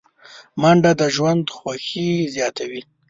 [0.61, 2.81] منډه د ژوند خوښي زیاتوي